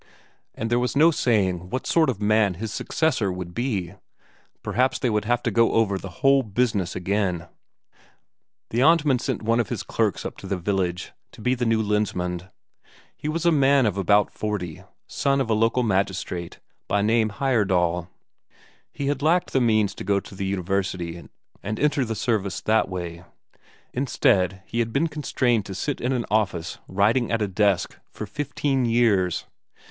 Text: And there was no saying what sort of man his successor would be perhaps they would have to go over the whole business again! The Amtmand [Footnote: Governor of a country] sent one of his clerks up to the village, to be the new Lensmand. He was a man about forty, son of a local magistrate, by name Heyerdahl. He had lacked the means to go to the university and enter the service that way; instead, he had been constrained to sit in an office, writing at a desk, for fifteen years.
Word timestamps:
And 0.55 0.71
there 0.71 0.79
was 0.79 0.95
no 0.97 1.11
saying 1.11 1.69
what 1.69 1.85
sort 1.85 2.09
of 2.09 2.19
man 2.19 2.55
his 2.55 2.73
successor 2.73 3.31
would 3.31 3.53
be 3.53 3.93
perhaps 4.63 4.97
they 4.97 5.11
would 5.11 5.25
have 5.25 5.43
to 5.43 5.51
go 5.51 5.73
over 5.73 5.99
the 5.99 6.09
whole 6.25 6.41
business 6.41 6.95
again! 6.95 7.47
The 8.71 8.79
Amtmand 8.79 8.79
[Footnote: 8.79 8.79
Governor 8.81 8.81
of 8.81 8.81
a 8.81 8.81
country] 9.05 9.19
sent 9.19 9.41
one 9.43 9.59
of 9.59 9.69
his 9.69 9.83
clerks 9.83 10.25
up 10.25 10.37
to 10.37 10.47
the 10.47 10.57
village, 10.57 11.11
to 11.33 11.41
be 11.41 11.53
the 11.53 11.67
new 11.67 11.83
Lensmand. 11.83 12.49
He 13.15 13.27
was 13.29 13.45
a 13.45 13.51
man 13.51 13.85
about 13.85 14.31
forty, 14.33 14.81
son 15.05 15.39
of 15.39 15.51
a 15.51 15.53
local 15.53 15.83
magistrate, 15.83 16.57
by 16.87 17.03
name 17.03 17.29
Heyerdahl. 17.29 18.07
He 18.91 19.05
had 19.05 19.21
lacked 19.21 19.53
the 19.53 19.61
means 19.61 19.93
to 19.93 20.03
go 20.03 20.19
to 20.19 20.33
the 20.33 20.47
university 20.47 21.21
and 21.61 21.79
enter 21.79 22.03
the 22.03 22.15
service 22.15 22.59
that 22.61 22.89
way; 22.89 23.23
instead, 23.93 24.63
he 24.65 24.79
had 24.79 24.91
been 24.91 25.09
constrained 25.09 25.67
to 25.67 25.75
sit 25.75 26.01
in 26.01 26.11
an 26.11 26.25
office, 26.31 26.79
writing 26.87 27.31
at 27.31 27.43
a 27.43 27.47
desk, 27.47 27.95
for 28.09 28.25
fifteen 28.25 28.85
years. 28.85 29.45